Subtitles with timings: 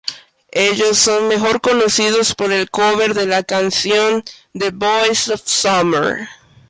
[0.55, 6.27] Ellos son mejor conocidos por el cover de la canción "The boys of summer".